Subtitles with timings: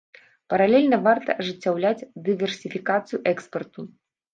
[0.53, 3.93] Паралельна варта ажыццяўляць дыверсіфікацыю экспарту.